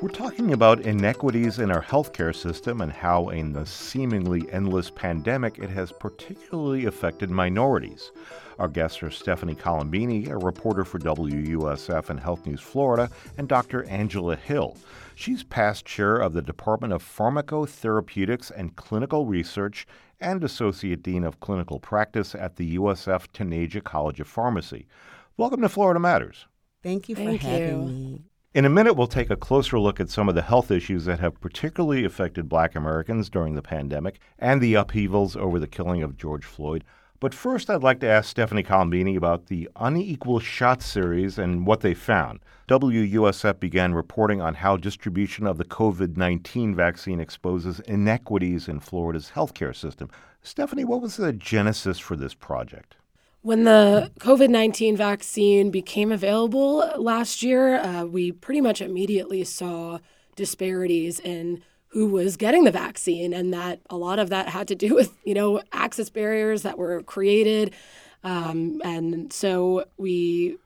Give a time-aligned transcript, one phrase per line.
[0.00, 5.58] We're talking about inequities in our healthcare system and how, in the seemingly endless pandemic,
[5.58, 8.12] it has particularly affected minorities.
[8.60, 13.82] Our guests are Stephanie Colombini, a reporter for WUSF and Health News Florida, and Dr.
[13.88, 14.76] Angela Hill.
[15.16, 19.84] She's past chair of the Department of Pharmacotherapeutics and Clinical Research
[20.20, 24.86] and Associate Dean of Clinical Practice at the USF Taneja College of Pharmacy.
[25.36, 26.46] Welcome to Florida Matters.
[26.84, 27.84] Thank you for Thank having you.
[27.84, 28.22] me.
[28.54, 31.20] In a minute, we'll take a closer look at some of the health issues that
[31.20, 36.16] have particularly affected black Americans during the pandemic and the upheavals over the killing of
[36.16, 36.82] George Floyd.
[37.20, 41.80] But first, I'd like to ask Stephanie Colombini about the Unequal Shot series and what
[41.80, 42.40] they found.
[42.68, 49.32] WUSF began reporting on how distribution of the COVID 19 vaccine exposes inequities in Florida's
[49.34, 50.08] healthcare system.
[50.40, 52.96] Stephanie, what was the genesis for this project?
[53.48, 60.00] When the COVID 19 vaccine became available last year, uh, we pretty much immediately saw
[60.36, 64.74] disparities in who was getting the vaccine, and that a lot of that had to
[64.74, 67.72] do with, you know, access barriers that were created.
[68.22, 70.58] Um, and so we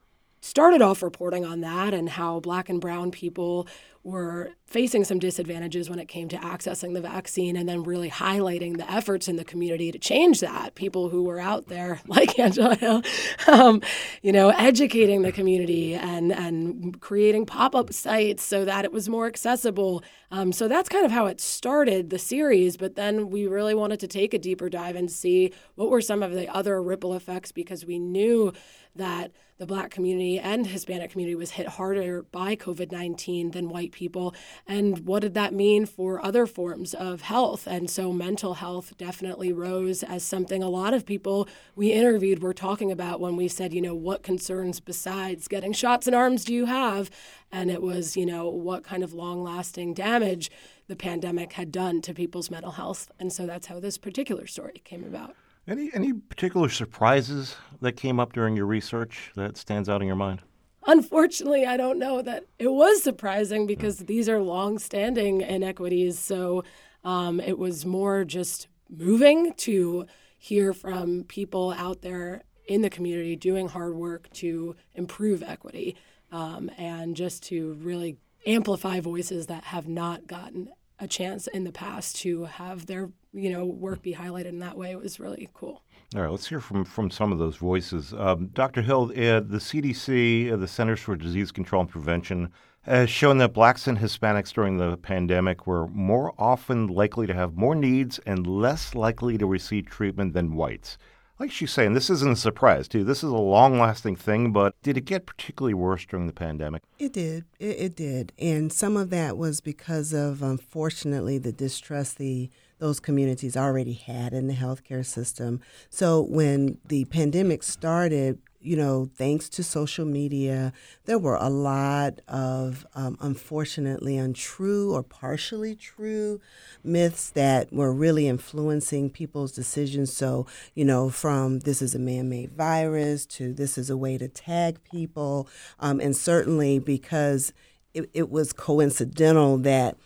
[0.42, 3.66] started off reporting on that and how black and brown people
[4.04, 8.76] were facing some disadvantages when it came to accessing the vaccine and then really highlighting
[8.76, 10.74] the efforts in the community to change that.
[10.74, 13.02] People who were out there like angela hill
[13.46, 13.80] um,
[14.22, 19.26] you know educating the community and and creating pop-up sites so that it was more
[19.26, 20.02] accessible.
[20.32, 24.00] Um, so that's kind of how it started the series but then we really wanted
[24.00, 27.52] to take a deeper dive and see what were some of the other ripple effects
[27.52, 28.52] because we knew
[28.94, 33.92] that the black community and Hispanic community was hit harder by COVID 19 than white
[33.92, 34.34] people.
[34.66, 37.68] And what did that mean for other forms of health?
[37.68, 42.52] And so mental health definitely rose as something a lot of people we interviewed were
[42.52, 46.52] talking about when we said, you know, what concerns besides getting shots in arms do
[46.52, 47.08] you have?
[47.52, 50.50] And it was, you know, what kind of long lasting damage
[50.88, 53.10] the pandemic had done to people's mental health.
[53.20, 55.36] And so that's how this particular story came about.
[55.66, 60.16] Any, any particular surprises that came up during your research that stands out in your
[60.16, 60.42] mind?
[60.86, 66.18] Unfortunately, I don't know that it was surprising because these are long-standing inequities.
[66.18, 66.64] So
[67.04, 70.06] um, it was more just moving to
[70.36, 75.96] hear from people out there in the community doing hard work to improve equity
[76.32, 80.68] um, and just to really amplify voices that have not gotten
[80.98, 84.76] a chance in the past to have their you know work be highlighted in that
[84.76, 84.92] way.
[84.92, 85.82] It was really cool.
[86.14, 88.12] All right, let's hear from, from some of those voices.
[88.12, 88.82] Um, Dr.
[88.82, 93.54] Hill, uh, the CDC, uh, the Centers for Disease Control and Prevention, has shown that
[93.54, 98.46] blacks and Hispanics during the pandemic were more often likely to have more needs and
[98.46, 100.98] less likely to receive treatment than whites.
[101.38, 103.04] Like she's saying, this isn't a surprise, too.
[103.04, 106.82] This is a long lasting thing, but did it get particularly worse during the pandemic?
[106.98, 107.44] It did.
[107.58, 108.32] It, it did.
[108.38, 114.32] And some of that was because of, unfortunately, the distrust the those communities already had
[114.32, 115.60] in the healthcare system.
[115.88, 120.72] So when the pandemic started, you know, thanks to social media,
[121.04, 126.40] there were a lot of um, unfortunately untrue or partially true
[126.84, 130.12] myths that were really influencing people's decisions.
[130.12, 134.18] So, you know, from this is a man made virus to this is a way
[134.18, 135.48] to tag people.
[135.80, 137.52] Um, and certainly because
[137.94, 139.96] it, it was coincidental that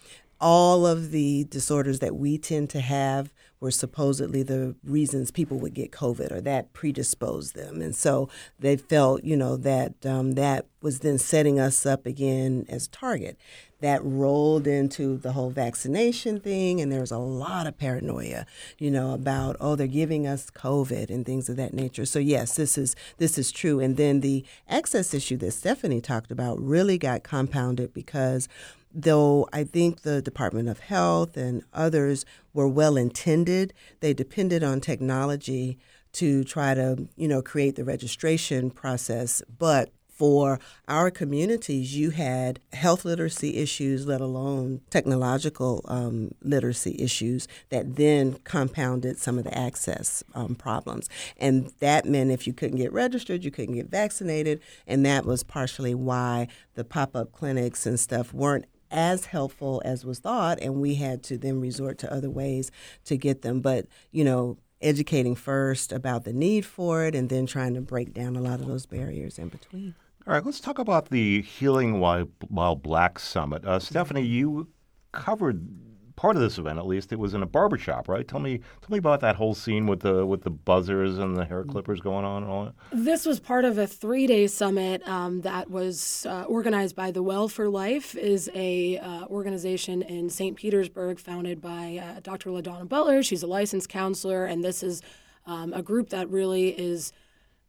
[0.40, 3.32] all of the disorders that we tend to have
[3.66, 7.82] were supposedly the reasons people would get COVID or that predisposed them.
[7.82, 8.28] And so
[8.60, 13.36] they felt, you know, that um, that was then setting us up again as target.
[13.80, 18.46] That rolled into the whole vaccination thing, and there was a lot of paranoia,
[18.78, 22.06] you know, about oh they're giving us COVID and things of that nature.
[22.06, 23.80] So yes, this is this is true.
[23.80, 28.48] And then the access issue that Stephanie talked about really got compounded because
[28.96, 34.80] though I think the Department of Health and others were well intended, they depended on
[34.80, 35.78] technology
[36.12, 39.42] to try to, you know, create the registration process.
[39.58, 40.58] But for
[40.88, 48.38] our communities, you had health literacy issues, let alone technological um, literacy issues, that then
[48.44, 51.10] compounded some of the access um, problems.
[51.36, 54.62] And that meant if you couldn't get registered, you couldn't get vaccinated.
[54.86, 58.64] And that was partially why the pop up clinics and stuff weren't
[58.96, 62.72] as helpful as was thought, and we had to then resort to other ways
[63.04, 63.60] to get them.
[63.60, 68.12] But you know, educating first about the need for it, and then trying to break
[68.14, 69.94] down a lot of those barriers in between.
[70.26, 73.64] All right, let's talk about the Healing While, While Black Summit.
[73.64, 74.66] Uh, Stephanie, you
[75.12, 75.85] covered
[76.16, 77.12] part of this event, at least.
[77.12, 78.26] It was in a barbershop, right?
[78.26, 81.44] Tell me, tell me about that whole scene with the with the buzzers and the
[81.44, 82.74] hair clippers going on and all that.
[82.90, 87.22] This was part of a three day summit um, that was uh, organized by the
[87.22, 90.56] Well for Life, is a uh, organization in St.
[90.56, 92.50] Petersburg founded by uh, Dr.
[92.50, 93.22] LaDonna Butler.
[93.22, 95.02] She's a licensed counselor, and this is
[95.46, 97.12] um, a group that really is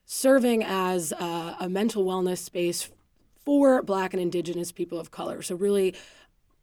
[0.05, 2.89] serving as a, a mental wellness space
[3.43, 5.41] for Black and Indigenous people of color.
[5.41, 5.95] So, really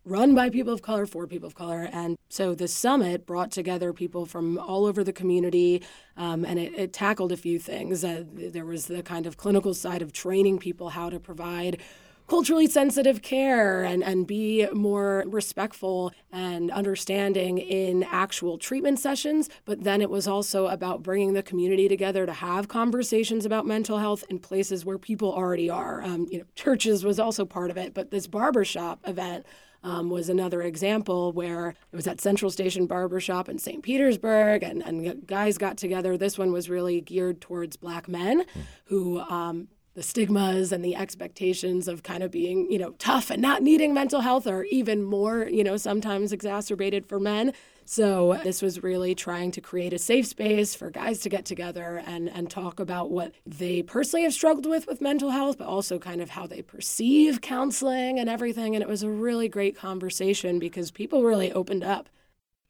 [0.04, 1.88] run by people of color for people of color.
[1.92, 5.82] And so the summit brought together people from all over the community
[6.16, 8.04] um, and it, it, tackled a few things.
[8.04, 11.80] Uh, there was the kind of clinical side of training people how to provide
[12.26, 19.50] culturally sensitive care and, and be more respectful and understanding in actual treatment sessions.
[19.64, 23.98] But then it was also about bringing the community together to have conversations about mental
[23.98, 26.02] health in places where people already are.
[26.02, 29.44] Um, you know, churches was also part of it, but this barbershop event
[29.84, 33.82] um, was another example where it was at Central Station Barbershop in St.
[33.82, 36.16] Petersburg, and, and guys got together.
[36.16, 38.44] This one was really geared towards black men
[38.86, 43.40] who um, the stigmas and the expectations of kind of being, you know, tough and
[43.40, 47.52] not needing mental health are even more, you know, sometimes exacerbated for men.
[47.84, 52.02] So this was really trying to create a safe space for guys to get together
[52.06, 55.98] and, and talk about what they personally have struggled with with mental health, but also
[55.98, 58.74] kind of how they perceive counseling and everything.
[58.74, 62.08] And it was a really great conversation because people really opened up.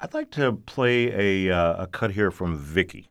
[0.01, 3.09] I'd like to play a, uh, a cut here from Vicky.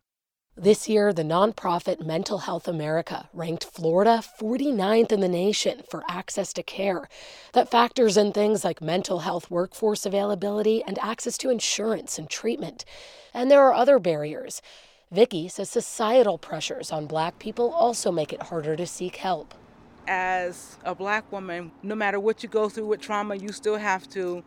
[0.56, 6.54] This year, the nonprofit Mental Health America ranked Florida 49th in the nation for access
[6.54, 7.10] to care.
[7.54, 12.86] That factors in things like mental health workforce availability and access to insurance and treatment.
[13.34, 14.62] And there are other barriers.
[15.10, 19.56] Vicky says societal pressures on black people also make it harder to seek help.
[20.08, 24.08] As a black woman, no matter what you go through with trauma, you still have
[24.10, 24.44] to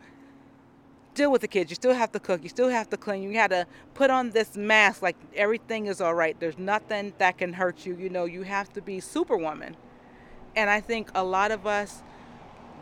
[1.17, 1.71] deal with the kids.
[1.71, 2.43] You still have to cook.
[2.43, 3.23] You still have to clean.
[3.23, 6.39] You got to put on this mask like everything is all right.
[6.39, 7.97] There's nothing that can hurt you.
[7.97, 9.77] You know, you have to be superwoman.
[10.55, 12.03] And I think a lot of us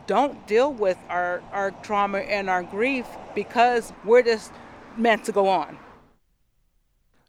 [0.05, 4.51] don't deal with our, our trauma and our grief because we're just
[4.97, 5.79] meant to go on.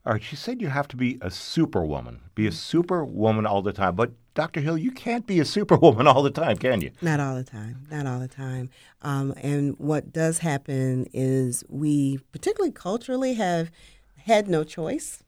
[0.04, 3.72] All right, she said you have to be a superwoman, be a superwoman all the
[3.72, 3.96] time.
[3.96, 4.60] But Dr.
[4.60, 6.92] Hill, you can't be a superwoman all the time, can you?
[7.00, 7.86] Not all the time.
[7.90, 8.68] Not all the time.
[9.02, 13.70] Um, and what does happen is we, particularly culturally, have
[14.18, 15.22] had no choice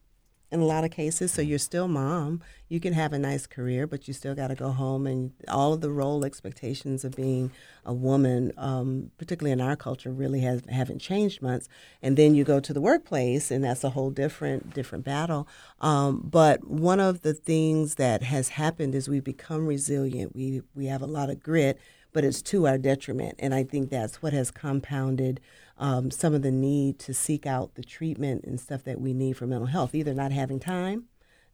[0.51, 1.33] in a lot of cases.
[1.33, 2.43] So you're still mom.
[2.69, 5.73] You can have a nice career, but you still got to go home and all
[5.73, 7.51] of the role expectations of being
[7.85, 11.65] a woman, um, particularly in our culture, really has haven't changed much.
[12.03, 15.49] And then you go to the workplace, and that's a whole different different battle.
[15.81, 20.35] Um, but one of the things that has happened is we've become resilient.
[20.35, 21.79] We we have a lot of grit,
[22.13, 25.41] but it's to our detriment, and I think that's what has compounded
[25.79, 29.37] um, some of the need to seek out the treatment and stuff that we need
[29.37, 31.05] for mental health, either not having time,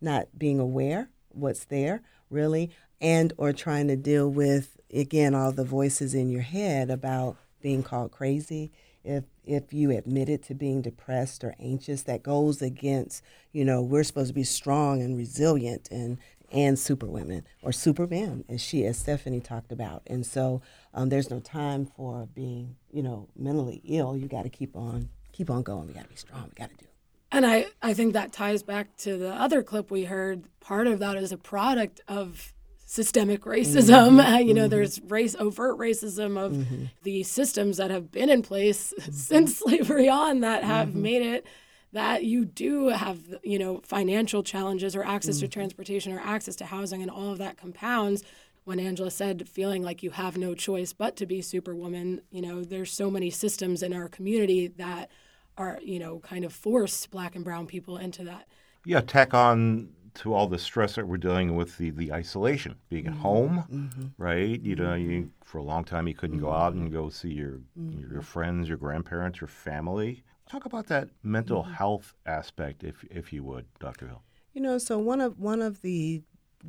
[0.01, 5.65] not being aware what's there really, and or trying to deal with again all the
[5.65, 8.73] voices in your head about being called crazy.
[9.05, 14.05] If if you admitted to being depressed or anxious, that goes against you know we're
[14.05, 16.19] supposed to be strong and resilient and
[16.55, 20.03] and superwomen or supermen, as she, as Stephanie talked about.
[20.07, 20.63] And so
[20.95, 24.17] um, there's no time for being, you know, mentally ill.
[24.17, 25.89] You got to keep on, keep on going.
[25.89, 26.45] We got to be strong.
[26.45, 26.87] We got to do.
[27.33, 30.45] And I, I think that ties back to the other clip we heard.
[30.61, 32.55] Part of that is a product of
[32.87, 34.21] systemic racism.
[34.21, 34.21] Mm-hmm.
[34.21, 34.71] Uh, you know, mm-hmm.
[34.71, 36.85] there's race overt racism of mm-hmm.
[37.03, 41.03] the systems that have been in place since slavery on that have mm-hmm.
[41.03, 41.47] made it
[41.95, 45.47] that you do have you know financial challenges or access mm-hmm.
[45.47, 48.23] to transportation or access to housing and all of that compounds
[48.65, 52.63] when angela said feeling like you have no choice but to be superwoman you know
[52.63, 55.11] there's so many systems in our community that
[55.57, 58.47] are you know kind of force black and brown people into that
[58.85, 63.05] yeah tack on to all the stress that we're dealing with the, the isolation being
[63.05, 63.15] mm-hmm.
[63.15, 64.07] at home mm-hmm.
[64.19, 65.29] right you know you mm-hmm.
[65.45, 68.21] for a long time you couldn't go out and go see your your Mm-hmm.
[68.21, 71.73] friends your grandparents your family Talk about that mental Mm-hmm.
[71.75, 74.07] health aspect, if if you would, Dr.
[74.09, 74.23] Hill.
[74.53, 76.23] You know, so one of one of the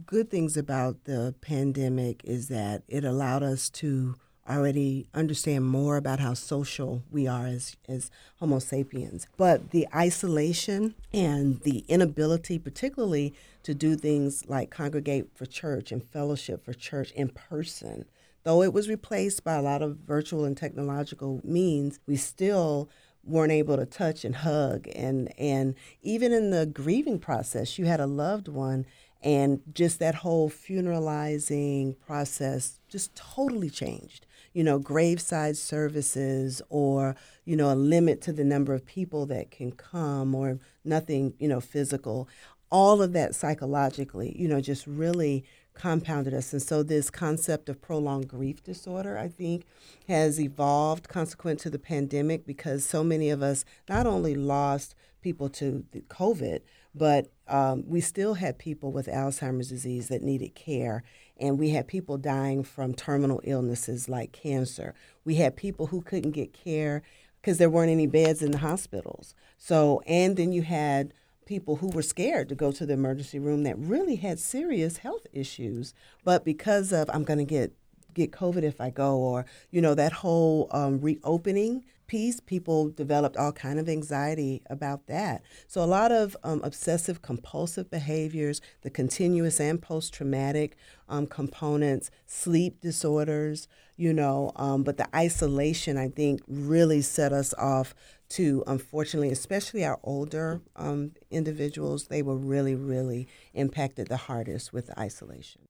[0.05, 4.15] good things about the pandemic is that it allowed us to
[4.47, 9.25] already understand more about how social we are as, as Homo sapiens.
[9.37, 16.03] But the isolation and the inability, particularly to do things like congregate for church and
[16.03, 18.05] fellowship for church in person,
[18.43, 22.87] though it was replaced by a lot of virtual and technological means, we still
[23.25, 24.87] weren't able to touch and hug.
[24.95, 28.85] And and even in the grieving process you had a loved one
[29.23, 34.25] and just that whole funeralizing process just totally changed.
[34.53, 39.51] You know graveside services or you know a limit to the number of people that
[39.51, 42.29] can come or nothing you know physical.
[42.71, 45.43] All of that psychologically you know just really
[45.75, 46.51] compounded us.
[46.53, 49.65] And so, this concept of prolonged grief disorder, I think,
[50.07, 55.49] has evolved consequent to the pandemic because so many of us not only lost people
[55.49, 56.61] to COVID,
[56.93, 61.03] but um, we still had people with Alzheimer's disease that needed care.
[61.37, 64.93] And we had people dying from terminal illnesses like cancer.
[65.25, 67.01] We had people who couldn't get care
[67.41, 69.35] because there weren't any beds in the hospitals.
[69.57, 71.13] So, and then you had
[71.45, 75.27] people who were scared to go to the emergency room that really had serious health
[75.31, 75.93] issues.
[76.23, 77.73] But because of I'm going to get
[78.13, 83.37] get COVID if I go, or you know that whole um, reopening piece, people developed
[83.37, 85.41] all kind of anxiety about that.
[85.67, 90.77] So a lot of um, obsessive compulsive behaviors, the continuous and post traumatic
[91.09, 97.53] um, components, sleep disorders, you know, um, but the isolation I think really set us
[97.55, 97.95] off
[98.29, 104.97] to unfortunately, especially our older um, individuals, they were really, really impacted the hardest with
[104.97, 105.61] isolation.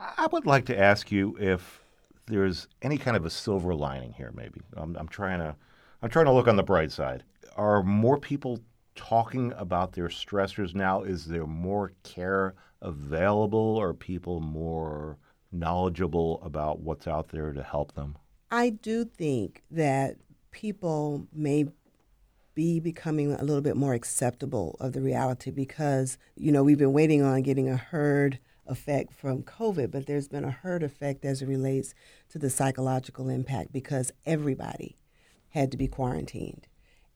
[0.00, 1.80] I would like to ask you if
[2.26, 4.32] there's any kind of a silver lining here.
[4.34, 5.56] Maybe I'm, I'm trying to,
[6.02, 7.24] I'm trying to look on the bright side.
[7.56, 8.60] Are more people
[8.94, 11.02] talking about their stressors now?
[11.02, 13.78] Is there more care available?
[13.80, 15.18] Are people more
[15.50, 18.16] knowledgeable about what's out there to help them?
[18.50, 20.16] I do think that
[20.50, 21.66] people may
[22.58, 26.92] be becoming a little bit more acceptable of the reality because, you know, we've been
[26.92, 31.40] waiting on getting a herd effect from COVID, but there's been a herd effect as
[31.40, 31.94] it relates
[32.28, 34.96] to the psychological impact because everybody
[35.50, 36.66] had to be quarantined.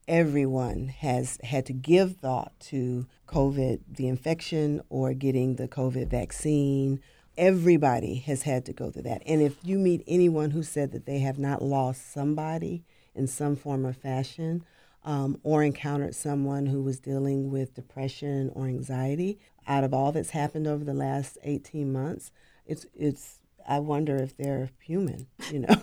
[0.07, 7.01] Everyone has had to give thought to COVID, the infection, or getting the COVID vaccine.
[7.37, 9.21] Everybody has had to go through that.
[9.25, 13.57] And if you meet anyone who said that they have not lost somebody in some
[13.57, 14.63] form or fashion,
[15.05, 20.31] um, or encountered someone who was dealing with depression or anxiety, out of all that's
[20.31, 22.31] happened over the last 18 months,
[22.65, 25.75] it's it's I wonder if they're human, you know.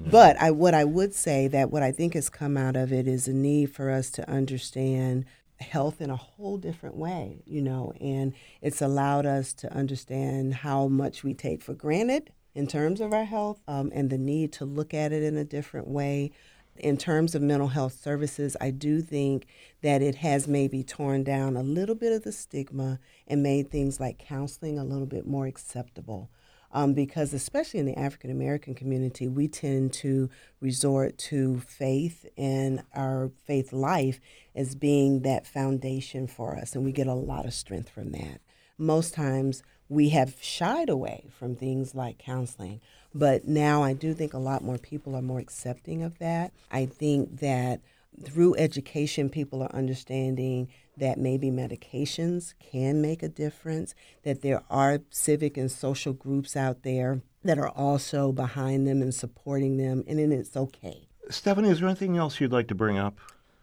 [0.00, 3.06] but I what I would say that what I think has come out of it
[3.06, 5.24] is a need for us to understand
[5.60, 10.86] health in a whole different way, you know, and it's allowed us to understand how
[10.86, 14.64] much we take for granted in terms of our health um, and the need to
[14.64, 16.30] look at it in a different way
[16.80, 19.46] in terms of mental health services, I do think
[19.82, 24.00] that it has maybe torn down a little bit of the stigma and made things
[24.00, 26.30] like counseling a little bit more acceptable.
[26.70, 30.28] Um, because, especially in the African American community, we tend to
[30.60, 34.20] resort to faith and our faith life
[34.54, 38.42] as being that foundation for us, and we get a lot of strength from that.
[38.76, 42.80] Most times, we have shied away from things like counseling.
[43.14, 46.52] But now I do think a lot more people are more accepting of that.
[46.70, 47.80] I think that
[48.22, 55.00] through education, people are understanding that maybe medications can make a difference, that there are
[55.10, 60.18] civic and social groups out there that are also behind them and supporting them, and
[60.18, 61.08] then it's okay.
[61.30, 63.18] Stephanie, is there anything else you'd like to bring up?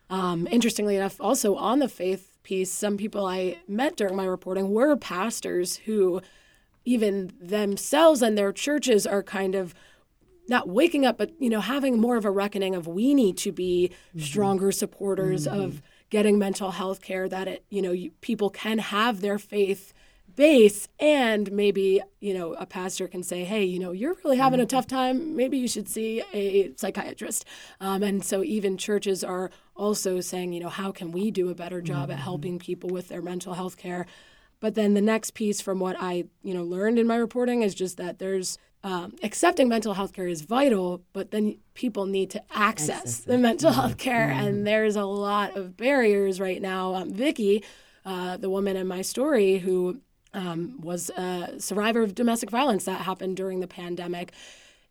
[0.09, 4.69] Um, interestingly enough, also on the faith piece, some people I met during my reporting
[4.69, 6.21] were pastors who
[6.85, 9.73] even themselves and their churches are kind of
[10.47, 13.51] not waking up, but you know, having more of a reckoning of we need to
[13.51, 14.19] be mm-hmm.
[14.19, 15.59] stronger supporters mm-hmm.
[15.59, 17.27] of getting mental health care.
[17.27, 19.93] That it, you know, you, people can have their faith
[20.35, 24.59] base, and maybe you know, a pastor can say, "Hey, you know, you're really having
[24.59, 24.65] mm-hmm.
[24.65, 25.35] a tough time.
[25.35, 27.45] Maybe you should see a psychiatrist."
[27.79, 31.55] Um, and so, even churches are also saying, you know, how can we do a
[31.55, 32.23] better job at mm-hmm.
[32.23, 34.05] helping people with their mental health care?
[34.59, 37.75] But then the next piece from what I, you know, learned in my reporting is
[37.75, 42.43] just that there's um, accepting mental health care is vital, but then people need to
[42.51, 43.81] access, access the mental mm-hmm.
[43.81, 44.47] health care, mm-hmm.
[44.47, 46.93] and there's a lot of barriers right now.
[46.93, 47.63] Um, Vicky,
[48.05, 50.01] uh, the woman in my story who
[50.35, 54.33] um, was a survivor of domestic violence that happened during the pandemic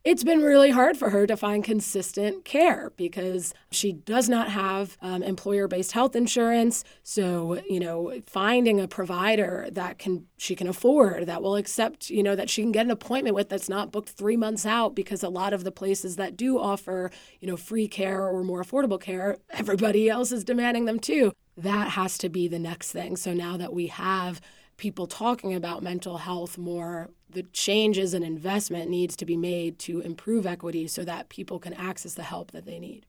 [0.04, 4.98] it's been really hard for her to find consistent care because she does not have
[5.00, 6.84] um, employer based health insurance.
[7.02, 12.22] So, you know, finding a provider that can she can afford that will accept, you
[12.22, 15.22] know, that she can get an appointment with that's not booked three months out because
[15.22, 19.00] a lot of the places that do offer, you know, free care or more affordable
[19.00, 21.32] care, everybody else is demanding them too.
[21.56, 23.16] That has to be the next thing.
[23.16, 24.42] So now that we have
[24.76, 30.00] people talking about mental health more the changes and investment needs to be made to
[30.00, 33.06] improve equity so that people can access the help that they need.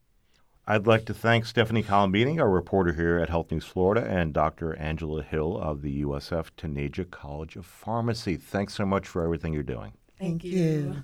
[0.67, 4.75] I'd like to thank Stephanie Colombini, our reporter here at Health News Florida, and Dr.
[4.77, 8.35] Angela Hill of the USF Taneja College of Pharmacy.
[8.35, 9.93] Thanks so much for everything you're doing.
[10.17, 10.59] Thank, Thank you.
[10.59, 11.03] you.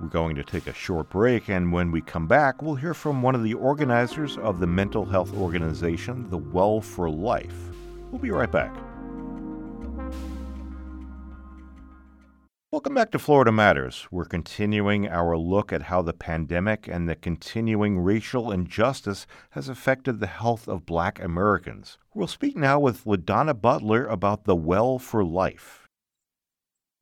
[0.00, 3.20] We're going to take a short break, and when we come back, we'll hear from
[3.20, 7.56] one of the organizers of the mental health organization, the Well for Life.
[8.12, 8.72] We'll be right back.
[12.70, 14.06] Welcome back to Florida Matters.
[14.10, 20.20] We're continuing our look at how the pandemic and the continuing racial injustice has affected
[20.20, 21.96] the health of black Americans.
[22.12, 25.86] We'll speak now with LaDonna Butler about the Well for Life.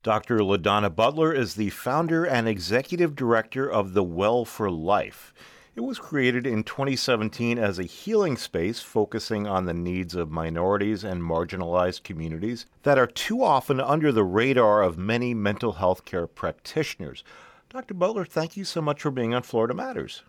[0.03, 0.37] Dr.
[0.37, 5.33] LaDonna Butler is the founder and executive director of the Well for Life.
[5.77, 11.03] It was created in 2017 as a healing space focusing on the needs of minorities
[11.03, 16.25] and marginalized communities that are too often under the radar of many mental health care
[16.25, 17.23] practitioners.
[17.69, 17.93] Dr.
[17.93, 20.23] Butler, thank you so much for being on Florida Matters.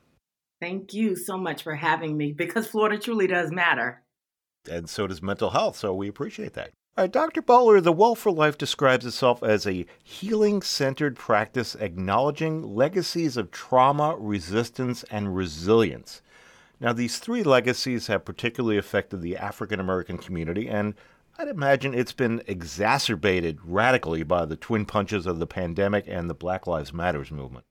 [0.61, 4.02] Thank you so much for having me because Florida truly does matter.
[4.71, 6.73] And so does mental health, so we appreciate that.
[6.99, 7.43] Uh, right, Dr.
[7.43, 13.52] Butler, the Well for Life describes itself as a healing centered practice acknowledging legacies of
[13.52, 16.23] trauma, resistance, and resilience.
[16.81, 20.95] Now, these three legacies have particularly affected the African American community, and
[21.38, 26.35] I'd imagine it's been exacerbated radically by the twin punches of the pandemic and the
[26.35, 27.64] Black Lives Matters movement.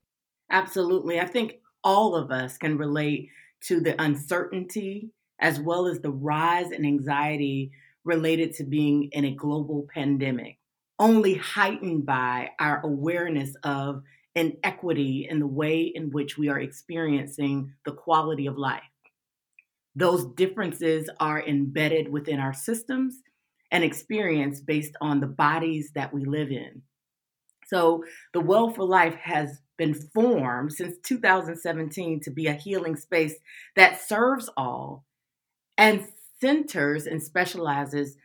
[0.48, 1.20] Absolutely.
[1.20, 3.28] I think all of us can relate
[3.64, 7.72] to the uncertainty as well as the rise in anxiety
[8.08, 10.58] related to being in a global pandemic,
[10.98, 14.02] only heightened by our awareness of
[14.34, 18.82] inequity in the way in which we are experiencing the quality of life.
[19.94, 23.20] Those differences are embedded within our systems
[23.70, 26.82] and experience based on the bodies that we live in.
[27.66, 33.34] So, the Well for Life has been formed since 2017 to be a healing space
[33.76, 35.04] that serves all
[35.78, 36.06] and
[36.40, 38.16] centers and specializes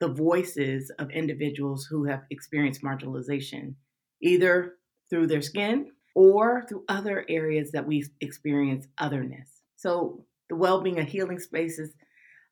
[0.00, 3.74] the voices of individuals who have experienced marginalization,
[4.20, 4.74] either
[5.08, 9.62] through their skin or through other areas that we experience otherness.
[9.76, 11.94] So, the well being of healing spaces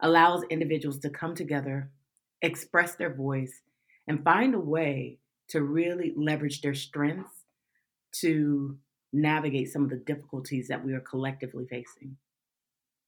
[0.01, 1.91] allows individuals to come together,
[2.41, 3.63] express their voice,
[4.07, 7.45] and find a way to really leverage their strengths
[8.13, 8.79] to
[9.13, 12.17] navigate some of the difficulties that we are collectively facing.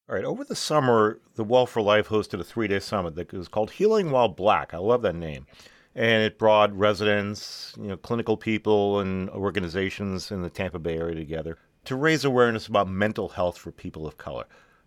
[0.08, 0.24] All right.
[0.24, 3.70] Over the summer, the Well for Life hosted a three day summit that was called
[3.70, 4.74] Healing While Black.
[4.74, 5.46] I love that name.
[5.94, 11.14] And it brought residents, you know, clinical people and organizations in the Tampa Bay area
[11.14, 14.46] together to raise awareness about mental health for people of color.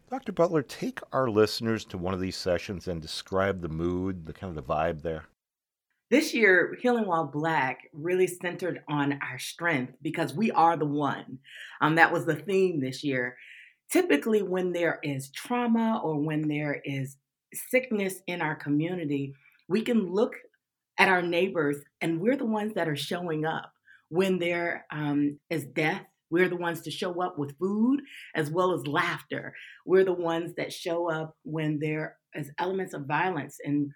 [0.09, 0.33] Dr.
[0.33, 4.49] Butler, take our listeners to one of these sessions and describe the mood, the kind
[4.49, 5.25] of the vibe there.
[6.11, 11.39] This year, Healing While Black really centered on our strength because we are the one.
[11.81, 13.37] Um, that was the theme this year
[13.91, 17.17] typically when there is trauma or when there is
[17.53, 19.33] sickness in our community,
[19.67, 20.35] we can look
[20.97, 23.71] at our neighbors and we're the ones that are showing up.
[24.09, 28.01] When there um, is death, we're the ones to show up with food
[28.35, 29.53] as well as laughter.
[29.85, 33.91] We're the ones that show up when there is elements of violence and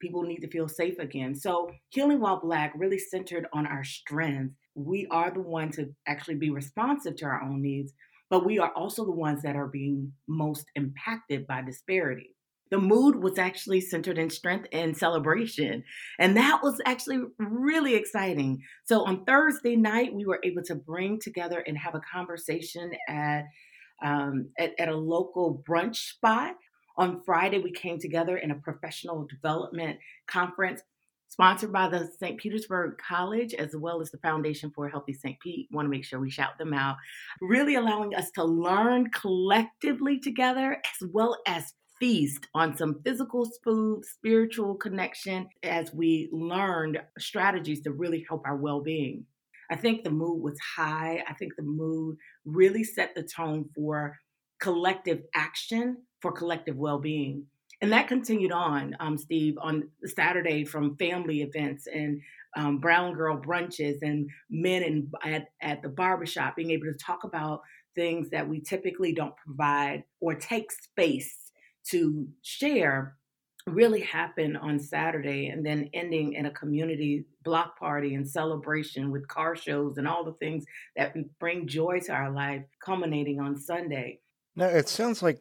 [0.00, 1.34] people need to feel safe again.
[1.34, 4.54] So, Healing While Black really centered on our strength.
[4.74, 7.92] We are the one to actually be responsive to our own needs,
[8.32, 12.34] but we are also the ones that are being most impacted by disparity.
[12.70, 15.84] The mood was actually centered in strength and celebration.
[16.18, 18.62] And that was actually really exciting.
[18.84, 23.44] So on Thursday night, we were able to bring together and have a conversation at,
[24.02, 26.54] um, at, at a local brunch spot.
[26.96, 30.80] On Friday, we came together in a professional development conference
[31.32, 32.38] sponsored by the St.
[32.38, 35.40] Petersburg College as well as the Foundation for Healthy St.
[35.40, 35.66] Pete.
[35.72, 36.96] Want to make sure we shout them out.
[37.40, 44.04] Really allowing us to learn collectively together as well as feast on some physical food,
[44.04, 49.24] spiritual connection as we learned strategies to really help our well being.
[49.70, 51.24] I think the mood was high.
[51.26, 54.18] I think the mood really set the tone for
[54.60, 57.46] collective action for collective well being
[57.82, 62.20] and that continued on, um, Steve, on Saturday from family events and
[62.56, 67.24] um, brown girl brunches and men in, at, at the barbershop being able to talk
[67.24, 67.60] about
[67.96, 71.50] things that we typically don't provide or take space
[71.88, 73.16] to share
[73.66, 79.26] really happened on Saturday and then ending in a community block party and celebration with
[79.26, 80.64] car shows and all the things
[80.96, 84.20] that bring joy to our life culminating on Sunday.
[84.54, 85.40] Now, it sounds like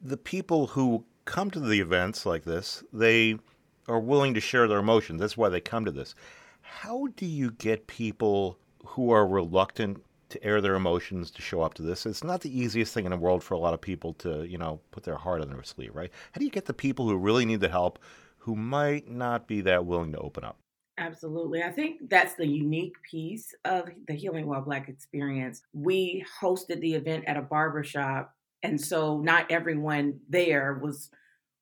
[0.00, 3.38] the people who come to the events like this, they
[3.86, 5.20] are willing to share their emotions.
[5.20, 6.14] That's why they come to this.
[6.62, 11.74] How do you get people who are reluctant to air their emotions to show up
[11.74, 12.06] to this?
[12.06, 14.58] It's not the easiest thing in the world for a lot of people to, you
[14.58, 16.10] know, put their heart on their sleeve, right?
[16.32, 17.98] How do you get the people who really need the help
[18.38, 20.58] who might not be that willing to open up?
[20.98, 21.62] Absolutely.
[21.62, 25.62] I think that's the unique piece of the Healing While Black experience.
[25.72, 31.10] We hosted the event at a barbershop, and so not everyone there was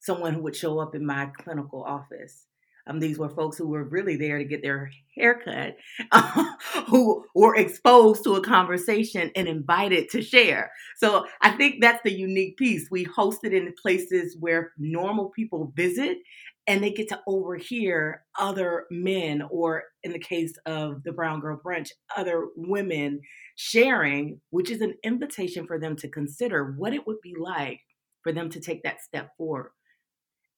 [0.00, 2.46] someone who would show up in my clinical office.
[2.88, 5.76] Um, these were folks who were really there to get their haircut,
[6.86, 10.70] who were exposed to a conversation and invited to share.
[10.98, 12.88] So I think that's the unique piece.
[12.90, 16.18] We hosted in places where normal people visit
[16.68, 21.60] and they get to overhear other men, or in the case of the Brown Girl
[21.64, 23.20] Brunch, other women
[23.56, 27.80] sharing, which is an invitation for them to consider what it would be like
[28.22, 29.70] for them to take that step forward.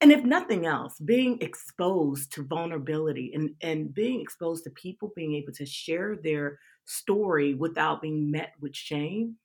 [0.01, 5.35] And if nothing else, being exposed to vulnerability and, and being exposed to people being
[5.35, 9.37] able to share their story without being met with shame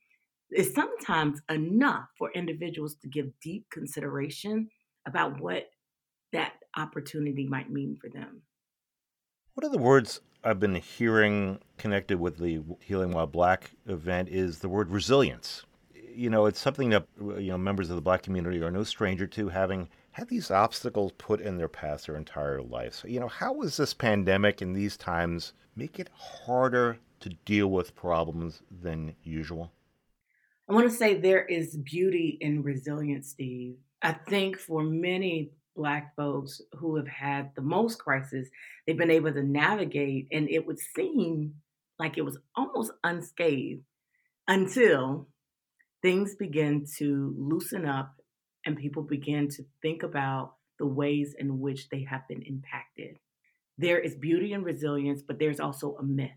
[0.52, 4.68] is sometimes enough for individuals to give deep consideration
[5.06, 5.70] about what
[6.32, 8.42] that opportunity might mean for them.
[9.54, 14.58] One of the words I've been hearing connected with the Healing While Black event is
[14.58, 15.64] the word resilience.
[16.12, 19.28] You know, it's something that you know members of the black community are no stranger
[19.28, 22.94] to having had these obstacles put in their path their entire life.
[22.94, 27.68] So, you know, how does this pandemic in these times make it harder to deal
[27.68, 29.70] with problems than usual?
[30.68, 33.76] I want to say there is beauty in resilience, Steve.
[34.02, 38.48] I think for many Black folks who have had the most crisis,
[38.86, 41.54] they've been able to navigate, and it would seem
[41.98, 43.82] like it was almost unscathed
[44.46, 45.28] until
[46.02, 48.14] things begin to loosen up
[48.66, 53.18] and people begin to think about the ways in which they have been impacted.
[53.78, 56.30] There is beauty and resilience, but there's also a myth.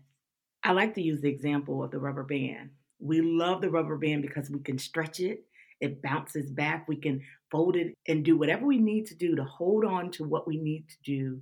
[0.62, 2.70] I like to use the example of the rubber band.
[2.98, 5.44] We love the rubber band because we can stretch it,
[5.80, 9.44] it bounces back, we can fold it and do whatever we need to do to
[9.44, 11.40] hold on to what we need to do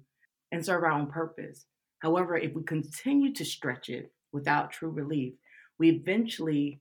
[0.52, 1.66] and serve our own purpose.
[2.00, 5.34] However, if we continue to stretch it without true relief,
[5.78, 6.80] we eventually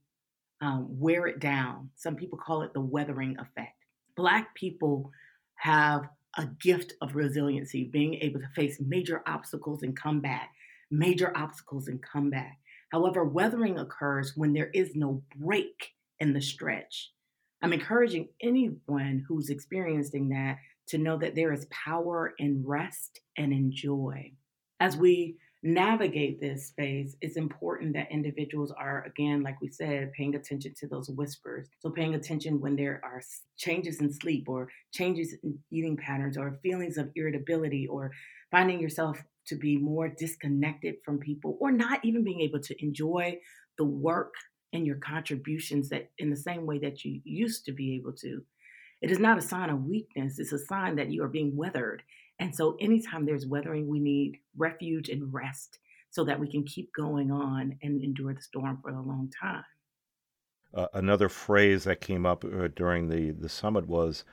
[0.61, 1.89] um, wear it down.
[1.95, 3.75] Some people call it the weathering effect.
[4.15, 5.11] Black people
[5.55, 10.49] have a gift of resiliency, being able to face major obstacles and come back,
[10.91, 12.57] major obstacles and come back.
[12.91, 17.11] However, weathering occurs when there is no break in the stretch.
[17.65, 23.51] I'm encouraging anyone who's experiencing that to know that there is power in rest and
[23.51, 24.33] in joy.
[24.79, 30.35] As we navigate this space, it's important that individuals are, again, like we said, paying
[30.35, 31.67] attention to those whispers.
[31.79, 33.19] So, paying attention when there are
[33.57, 38.11] changes in sleep or changes in eating patterns or feelings of irritability or
[38.51, 43.39] finding yourself to be more disconnected from people or not even being able to enjoy
[43.79, 44.35] the work
[44.75, 48.43] and your contributions that in the same way that you used to be able to.
[49.01, 52.03] It is not a sign of weakness, it's a sign that you are being weathered
[52.39, 55.79] and so, anytime there's weathering, we need refuge and rest
[56.11, 59.63] so that we can keep going on and endure the storm for a long time.
[60.73, 64.25] Uh, another phrase that came up uh, during the, the summit was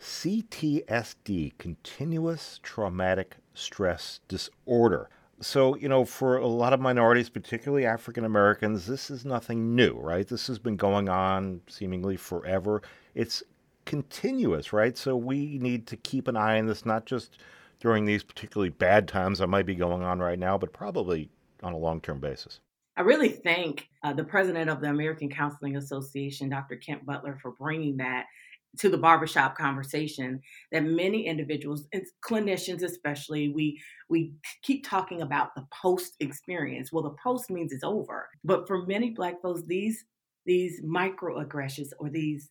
[0.00, 5.08] CTSD, continuous traumatic stress disorder.
[5.40, 9.94] So, you know, for a lot of minorities, particularly African Americans, this is nothing new,
[9.94, 10.26] right?
[10.26, 12.82] This has been going on seemingly forever.
[13.14, 13.42] It's
[13.84, 14.98] continuous, right?
[14.98, 17.38] So we need to keep an eye on this, not just
[17.80, 21.30] during these particularly bad times that might be going on right now, but probably
[21.62, 22.60] on a long term basis.
[22.96, 26.76] I really thank uh, the president of the American Counseling Association, Dr.
[26.76, 28.26] Kent Butler, for bringing that
[28.76, 30.40] to the barbershop conversation
[30.72, 37.02] that many individuals and clinicians especially we we keep talking about the post experience well
[37.02, 40.04] the post means it's over but for many black folks these
[40.44, 42.50] these microaggressions or these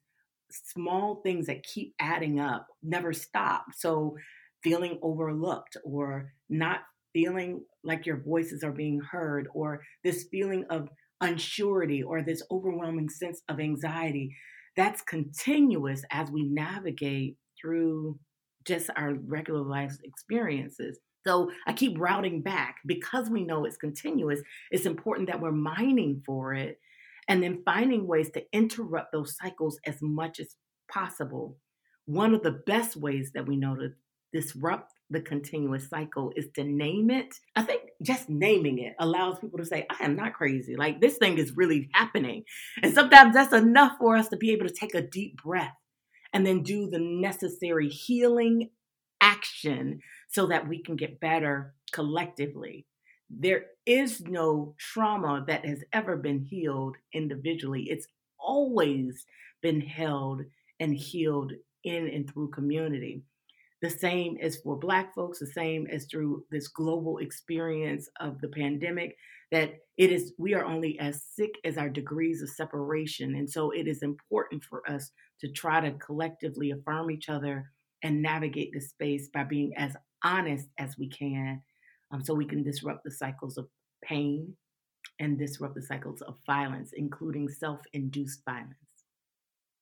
[0.52, 3.66] small things that keep adding up never stop.
[3.74, 4.16] So,
[4.64, 6.82] feeling overlooked or not
[7.14, 10.90] feeling like your voices are being heard, or this feeling of
[11.22, 14.36] unsurety or this overwhelming sense of anxiety,
[14.78, 18.18] that's continuous as we navigate through
[18.66, 21.00] just our regular life experiences.
[21.26, 24.40] So I keep routing back because we know it's continuous.
[24.72, 26.80] It's important that we're mining for it
[27.28, 30.56] and then finding ways to interrupt those cycles as much as
[30.90, 31.58] possible.
[32.06, 33.90] One of the best ways that we know to
[34.32, 37.34] disrupt the continuous cycle is to name it.
[37.56, 40.76] I think just naming it allows people to say, I am not crazy.
[40.76, 42.44] Like this thing is really happening.
[42.84, 45.76] And sometimes that's enough for us to be able to take a deep breath
[46.34, 48.70] and then do the necessary healing
[49.20, 52.86] action so that we can get better collectively.
[53.30, 57.84] there is no trauma that has ever been healed individually.
[57.90, 58.08] It's
[58.40, 59.26] always
[59.62, 60.42] been held
[60.80, 63.24] and healed in and through community.
[63.82, 68.50] The same as for Black folks, the same as through this global experience of the
[68.50, 69.16] pandemic,
[69.52, 73.36] that it is, we are only as sick as our degrees of separation.
[73.36, 75.12] And so it is important for us
[75.42, 77.72] to try to collectively affirm each other
[78.04, 81.62] and navigate this space by being as honest as we can
[82.12, 83.68] um, so we can disrupt the cycles of
[84.04, 84.54] pain
[85.20, 88.87] and disrupt the cycles of violence, including self induced violence.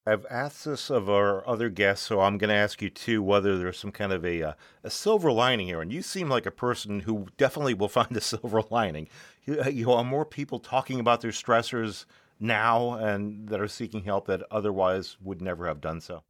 [0.08, 3.58] I've asked this of our other guests, so I'm going to ask you too whether
[3.58, 5.82] there's some kind of a, uh, a silver lining here.
[5.82, 9.08] And you seem like a person who definitely will find a silver lining.
[9.46, 12.06] You, uh, you are more people talking about their stressors
[12.40, 16.22] now and that are seeking help that otherwise would never have done so.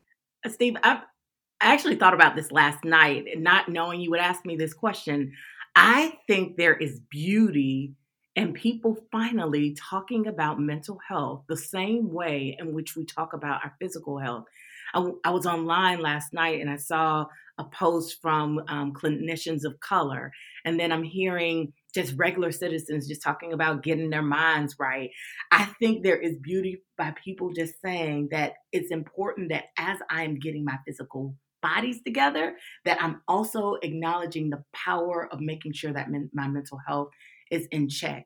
[0.45, 0.99] Uh, Steve, I've,
[1.59, 5.33] I actually thought about this last night, not knowing you would ask me this question.
[5.75, 7.93] I think there is beauty
[8.35, 13.61] in people finally talking about mental health the same way in which we talk about
[13.63, 14.45] our physical health.
[14.93, 17.25] I, I was online last night and I saw
[17.57, 20.31] a post from um, clinicians of color,
[20.65, 25.09] and then I'm hearing just regular citizens just talking about getting their minds right.
[25.51, 30.37] I think there is beauty by people just saying that it's important that as I'm
[30.37, 36.11] getting my physical bodies together, that I'm also acknowledging the power of making sure that
[36.11, 37.09] men, my mental health
[37.51, 38.25] is in check.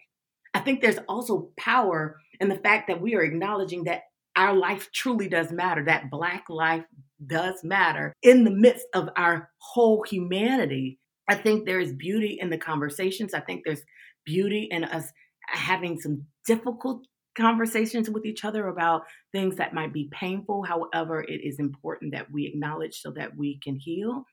[0.54, 4.04] I think there's also power in the fact that we are acknowledging that
[4.36, 6.86] our life truly does matter, that Black life
[7.26, 10.98] does matter in the midst of our whole humanity.
[11.28, 13.34] I think there is beauty in the conversations.
[13.34, 13.84] I think there's
[14.26, 15.12] beauty in us
[15.48, 17.06] having some difficult
[17.38, 20.64] conversations with each other about things that might be painful.
[20.64, 24.26] However, it is important that we acknowledge so that we can heal.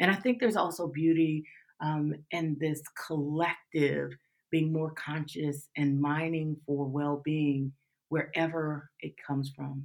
[0.00, 1.44] And I think there's also beauty
[1.80, 4.10] um, in this collective
[4.52, 7.72] being more conscious and mining for well being
[8.10, 9.84] wherever it comes from.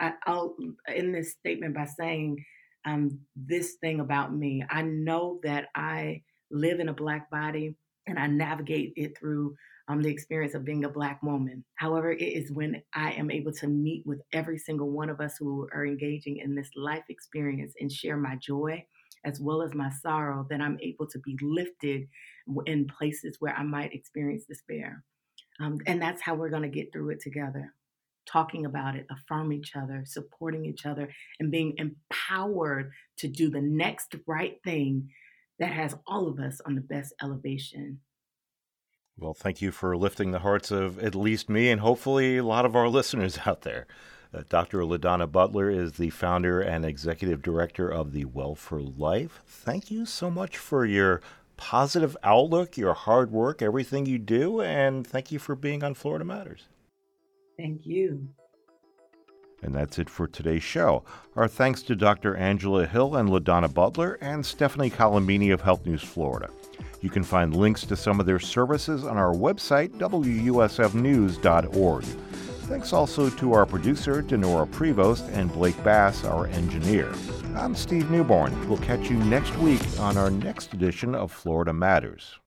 [0.00, 0.56] I, will
[0.88, 2.44] end this statement by saying
[2.84, 4.64] um, this thing about me.
[4.68, 7.76] I know that I live in a Black body
[8.06, 9.54] and I navigate it through
[9.88, 11.64] um, the experience of being a Black woman.
[11.76, 15.36] However, it is when I am able to meet with every single one of us
[15.38, 18.84] who are engaging in this life experience and share my joy
[19.24, 22.08] as well as my sorrow that I'm able to be lifted
[22.66, 25.02] in places where I might experience despair.
[25.60, 27.72] Um, and that's how we're going to get through it together.
[28.30, 31.08] Talking about it, affirm each other, supporting each other,
[31.40, 35.08] and being empowered to do the next right thing
[35.58, 38.00] that has all of us on the best elevation
[39.18, 42.66] well, thank you for lifting the hearts of at least me and hopefully a lot
[42.66, 43.86] of our listeners out there.
[44.34, 44.80] Uh, Dr.
[44.80, 49.42] LaDonna Butler is the founder and executive director of the Well for Life.
[49.46, 51.20] Thank you so much for your
[51.56, 56.24] positive outlook, your hard work, everything you do, and thank you for being on Florida
[56.24, 56.64] Matters.
[57.56, 58.28] Thank you.
[59.62, 61.02] And that's it for today's show.
[61.34, 62.36] Our thanks to Dr.
[62.36, 66.50] Angela Hill and LaDonna Butler and Stephanie Colombini of Health News Florida.
[67.00, 72.04] You can find links to some of their services on our website, WUSFnews.org.
[72.66, 77.14] Thanks also to our producer, Dinorah Prevost, and Blake Bass, our engineer.
[77.54, 78.68] I'm Steve Newborn.
[78.68, 82.40] We'll catch you next week on our next edition of Florida Matters.